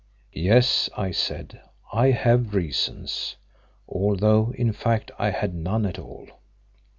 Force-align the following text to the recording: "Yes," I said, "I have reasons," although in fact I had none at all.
"Yes," 0.33 0.89
I 0.97 1.11
said, 1.11 1.61
"I 1.93 2.09
have 2.09 2.55
reasons," 2.55 3.35
although 3.87 4.51
in 4.57 4.73
fact 4.73 5.11
I 5.19 5.29
had 5.29 5.53
none 5.53 5.85
at 5.85 5.99
all. 5.99 6.27